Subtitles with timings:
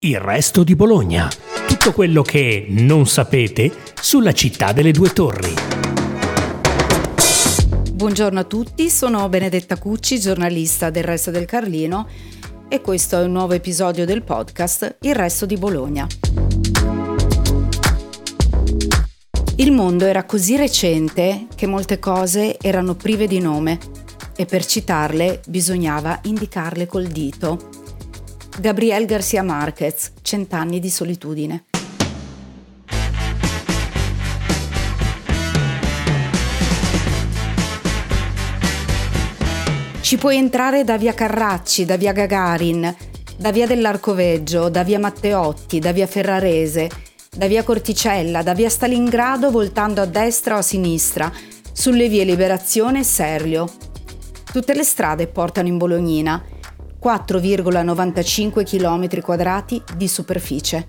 [0.00, 1.28] Il resto di Bologna.
[1.66, 5.52] Tutto quello che non sapete sulla città delle due torri.
[7.94, 12.06] Buongiorno a tutti, sono Benedetta Cucci, giornalista del Resto del Carlino
[12.68, 16.06] e questo è un nuovo episodio del podcast Il Resto di Bologna.
[19.56, 23.80] Il mondo era così recente che molte cose erano prive di nome
[24.36, 27.77] e per citarle bisognava indicarle col dito.
[28.60, 31.66] Gabriel Garcia Marquez, Cent'anni di solitudine.
[40.00, 42.96] Ci puoi entrare da via Carracci, da via Gagarin,
[43.36, 46.90] da via dell'Arcoveggio, da via Matteotti, da via Ferrarese,
[47.30, 51.30] da via Corticella, da via Stalingrado voltando a destra o a sinistra,
[51.70, 53.70] sulle vie Liberazione e Serlio.
[54.50, 56.56] Tutte le strade portano in Bolognina
[57.02, 60.88] 4,95 km quadrati di superficie.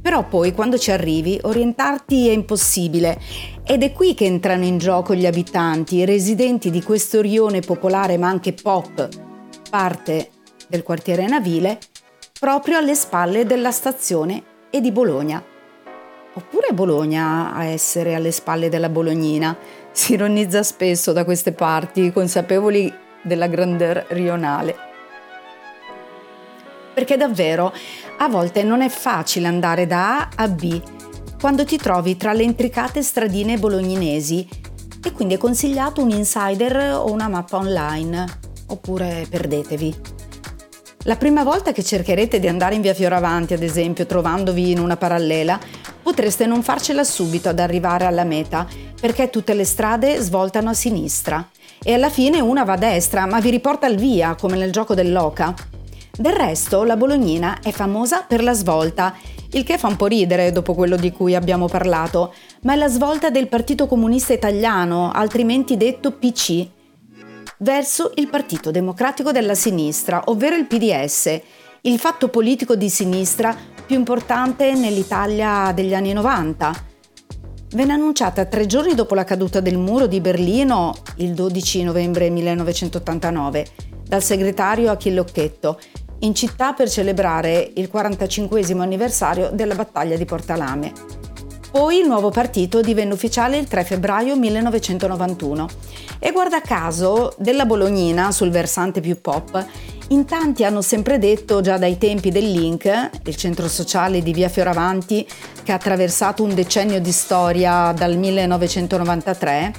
[0.00, 3.20] Però poi quando ci arrivi orientarti è impossibile
[3.64, 8.28] ed è qui che entrano in gioco gli abitanti, residenti di questo rione popolare ma
[8.28, 9.08] anche pop,
[9.70, 10.30] parte
[10.68, 11.78] del quartiere navile,
[12.38, 15.42] proprio alle spalle della stazione e di Bologna.
[16.34, 19.56] Oppure Bologna a essere alle spalle della Bolognina.
[19.90, 24.87] Si ironizza spesso da queste parti, consapevoli della grandeur rionale
[26.98, 27.72] perché davvero
[28.16, 30.82] a volte non è facile andare da A a B
[31.40, 34.48] quando ti trovi tra le intricate stradine bologninesi
[35.04, 38.26] e quindi è consigliato un insider o una mappa online,
[38.66, 39.94] oppure perdetevi.
[41.04, 44.96] La prima volta che cercherete di andare in via Fioravanti, ad esempio, trovandovi in una
[44.96, 45.56] parallela,
[46.02, 48.66] potreste non farcela subito ad arrivare alla meta,
[49.00, 51.48] perché tutte le strade svoltano a sinistra
[51.80, 54.94] e alla fine una va a destra, ma vi riporta al via, come nel gioco
[54.94, 55.54] dell'oca.
[56.18, 59.14] Del resto, la Bolognina è famosa per la svolta,
[59.52, 62.88] il che fa un po' ridere dopo quello di cui abbiamo parlato, ma è la
[62.88, 66.66] svolta del Partito Comunista Italiano, altrimenti detto PC,
[67.58, 71.40] verso il Partito Democratico della Sinistra, ovvero il PDS,
[71.82, 73.56] il fatto politico di sinistra
[73.86, 76.86] più importante nell'Italia degli anni 90.
[77.76, 83.66] Venne annunciata tre giorni dopo la caduta del muro di Berlino, il 12 novembre 1989,
[84.02, 85.78] dal segretario Achille Occhetto
[86.20, 90.92] in città per celebrare il 45 anniversario della battaglia di Portalame.
[91.70, 95.68] Poi il nuovo partito divenne ufficiale il 3 febbraio 1991
[96.18, 99.66] e guarda caso della Bolognina sul versante più pop
[100.10, 104.48] in tanti hanno sempre detto già dai tempi del Link, il centro sociale di Via
[104.48, 105.26] Fioravanti
[105.62, 109.72] che ha attraversato un decennio di storia dal 1993,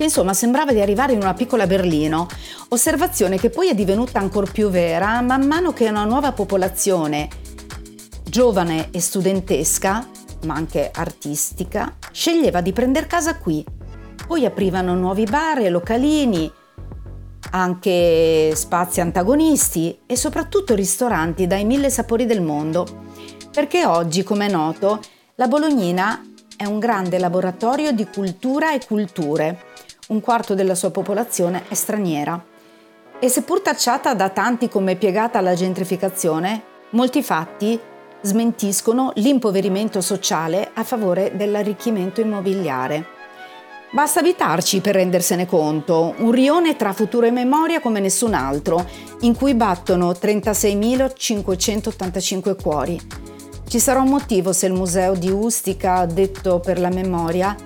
[0.00, 2.26] che insomma sembrava di arrivare in una piccola Berlino,
[2.68, 7.28] osservazione che poi è divenuta ancora più vera man mano che una nuova popolazione,
[8.24, 10.08] giovane e studentesca,
[10.46, 13.62] ma anche artistica, sceglieva di prendere casa qui.
[14.26, 16.50] Poi aprivano nuovi bar e localini,
[17.50, 22.86] anche spazi antagonisti e soprattutto ristoranti dai mille sapori del mondo,
[23.52, 24.98] perché oggi, come è noto,
[25.34, 26.24] la Bolognina
[26.56, 29.68] è un grande laboratorio di cultura e culture
[30.10, 32.42] un quarto della sua popolazione è straniera.
[33.18, 37.78] E seppur tacciata da tanti come piegata alla gentrificazione, molti fatti
[38.22, 43.18] smentiscono l'impoverimento sociale a favore dell'arricchimento immobiliare.
[43.92, 48.86] Basta abitarci per rendersene conto, un rione tra futuro e memoria come nessun altro,
[49.20, 53.00] in cui battono 36.585 cuori.
[53.66, 57.56] Ci sarà un motivo se il museo di Ustica, detto per la memoria,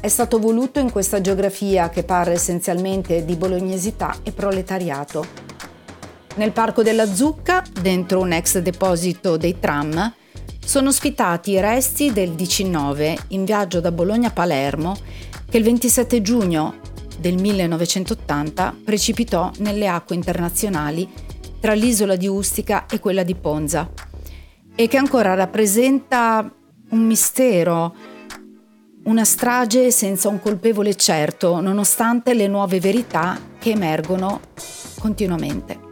[0.00, 5.26] è stato voluto in questa geografia che parla essenzialmente di bolognesità e proletariato.
[6.36, 10.12] Nel Parco della Zucca, dentro un ex deposito dei tram,
[10.64, 14.96] sono sfitati i resti del 19 in viaggio da Bologna a Palermo
[15.48, 16.74] che il 27 giugno
[17.18, 21.08] del 1980 precipitò nelle acque internazionali
[21.58, 23.90] tra l'isola di Ustica e quella di Ponza
[24.74, 26.48] e che ancora rappresenta
[26.90, 27.94] un mistero
[29.08, 34.40] una strage senza un colpevole certo, nonostante le nuove verità che emergono
[34.98, 35.86] continuamente.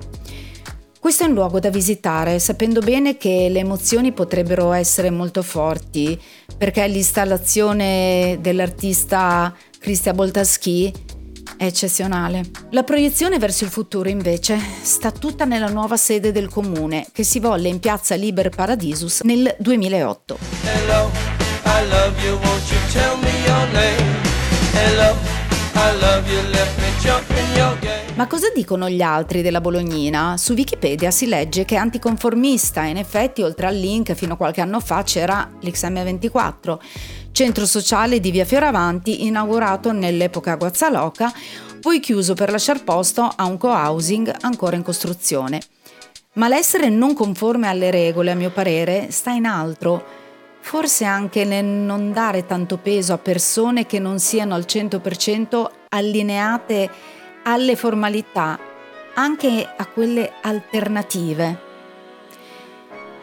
[1.01, 6.21] Questo è un luogo da visitare, sapendo bene che le emozioni potrebbero essere molto forti,
[6.59, 10.93] perché l'installazione dell'artista Cristian Boltaschi
[11.57, 12.43] è eccezionale.
[12.71, 17.39] La proiezione verso il futuro, invece, sta tutta nella nuova sede del comune, che si
[17.39, 20.39] volle in piazza Liber Paradisus nel 2008.
[20.65, 21.37] Hello.
[28.17, 30.39] Ma cosa dicono gli altri della Bolognina?
[30.39, 34.63] Su Wikipedia si legge che è anticonformista in effetti oltre al link fino a qualche
[34.63, 36.79] anno fa c'era l'XM24,
[37.33, 41.31] centro sociale di via Fioravanti inaugurato nell'epoca Guazzaloca,
[41.79, 45.61] poi chiuso per lasciar posto a un co-housing ancora in costruzione.
[46.33, 50.16] Ma l'essere non conforme alle regole, a mio parere, sta in altro.
[50.69, 56.91] Forse anche nel non dare tanto peso a persone che non siano al 100% allineate
[57.45, 58.59] alle formalità,
[59.15, 61.61] anche a quelle alternative.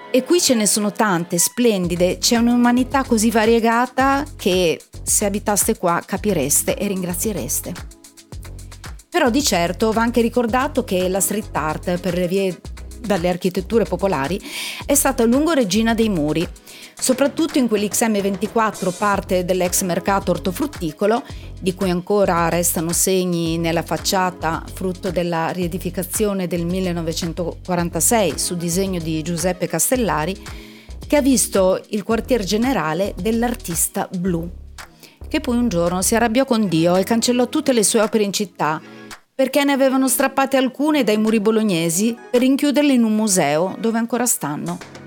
[0.10, 6.01] E qui ce ne sono tante, splendide, c'è un'umanità così variegata che se abitaste qua
[6.04, 7.74] capireste e ringraziereste.
[9.10, 12.62] Però di certo va anche ricordato che la street art per le vie
[13.06, 14.42] dalle architetture popolari
[14.86, 16.48] è stata a lungo regina dei muri,
[17.03, 21.21] soprattutto in quell'XM24 parte dell'ex mercato ortofrutticolo,
[21.59, 29.21] di cui ancora restano segni nella facciata frutto della riedificazione del 1946 su disegno di
[29.21, 30.41] Giuseppe Castellari,
[31.05, 34.49] che ha visto il quartier generale dell'artista blu,
[35.27, 38.31] che poi un giorno si arrabbiò con Dio e cancellò tutte le sue opere in
[38.31, 38.81] città
[39.35, 44.25] perché ne avevano strappate alcune dai muri bolognesi per rinchiuderle in un museo dove ancora
[44.25, 45.02] stanno.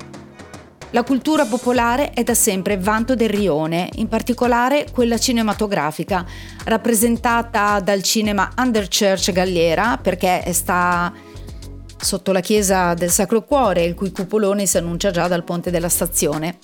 [0.97, 6.25] La cultura popolare è da sempre vanto del rione, in particolare quella cinematografica,
[6.65, 11.13] rappresentata dal cinema Underchurch Galliera, perché sta
[11.99, 15.91] sotto la chiesa del Sacro Cuore, il cui cupolone si annuncia già dal ponte della
[15.91, 16.61] stazione,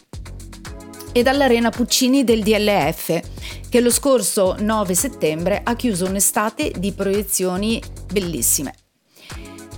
[1.12, 3.20] e dall'Arena Puccini del DLF,
[3.68, 8.76] che lo scorso 9 settembre ha chiuso un'estate di proiezioni bellissime.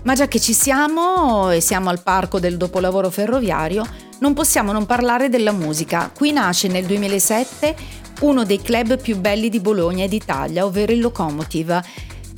[0.04, 3.84] Ma già che ci siamo e siamo al parco del dopolavoro ferroviario,
[4.24, 6.10] non possiamo non parlare della musica.
[6.12, 7.76] Qui nasce nel 2007
[8.20, 11.82] uno dei club più belli di Bologna e d'Italia, ovvero il Locomotive,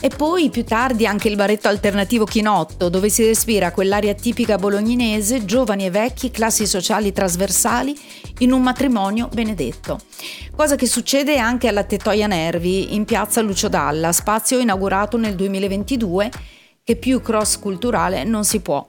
[0.00, 5.44] e poi più tardi anche il baretto alternativo Chinotto, dove si respira quell'aria tipica bologninese,
[5.44, 7.96] giovani e vecchi, classi sociali trasversali,
[8.38, 10.00] in un matrimonio benedetto.
[10.56, 16.30] Cosa che succede anche alla Tettoia Nervi, in piazza Lucio Dalla, spazio inaugurato nel 2022,
[16.82, 18.84] che più cross culturale non si può.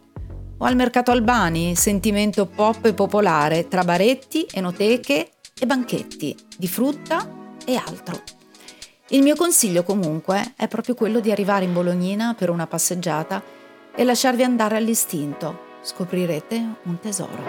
[0.59, 7.29] O al Mercato Albani, sentimento pop e popolare, tra baretti, enoteche e banchetti, di frutta
[7.63, 8.23] e altro.
[9.09, 13.43] Il mio consiglio comunque è proprio quello di arrivare in Bolognina per una passeggiata
[13.95, 15.75] e lasciarvi andare all'istinto.
[15.83, 17.43] Scoprirete un tesoro.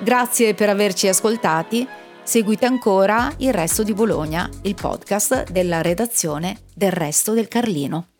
[0.00, 1.88] Grazie per averci ascoltati.
[2.28, 8.17] Seguite ancora Il Resto di Bologna, il podcast della redazione del Resto del Carlino.